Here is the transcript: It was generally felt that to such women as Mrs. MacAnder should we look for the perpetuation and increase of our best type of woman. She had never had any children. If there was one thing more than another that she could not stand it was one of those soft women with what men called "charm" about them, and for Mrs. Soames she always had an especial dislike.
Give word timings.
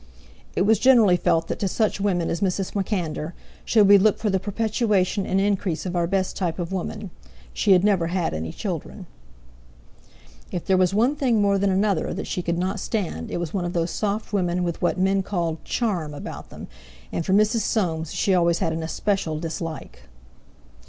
It 0.55 0.63
was 0.63 0.79
generally 0.79 1.15
felt 1.15 1.47
that 1.47 1.59
to 1.59 1.67
such 1.67 2.01
women 2.01 2.31
as 2.31 2.41
Mrs. 2.41 2.71
MacAnder 2.73 3.33
should 3.63 3.87
we 3.87 3.99
look 3.99 4.17
for 4.17 4.31
the 4.31 4.39
perpetuation 4.39 5.27
and 5.27 5.39
increase 5.39 5.85
of 5.85 5.95
our 5.95 6.07
best 6.07 6.35
type 6.35 6.57
of 6.57 6.71
woman. 6.71 7.11
She 7.53 7.73
had 7.73 7.83
never 7.83 8.07
had 8.07 8.33
any 8.33 8.51
children. 8.51 9.05
If 10.51 10.65
there 10.65 10.75
was 10.75 10.91
one 10.95 11.15
thing 11.15 11.39
more 11.39 11.59
than 11.59 11.69
another 11.69 12.15
that 12.15 12.25
she 12.25 12.41
could 12.41 12.57
not 12.57 12.79
stand 12.79 13.29
it 13.29 13.37
was 13.37 13.53
one 13.53 13.63
of 13.63 13.73
those 13.73 13.91
soft 13.91 14.33
women 14.33 14.63
with 14.63 14.81
what 14.81 14.97
men 14.97 15.21
called 15.21 15.63
"charm" 15.63 16.15
about 16.15 16.49
them, 16.49 16.65
and 17.11 17.23
for 17.23 17.33
Mrs. 17.33 17.59
Soames 17.59 18.11
she 18.11 18.33
always 18.33 18.57
had 18.57 18.73
an 18.73 18.81
especial 18.81 19.39
dislike. 19.39 20.05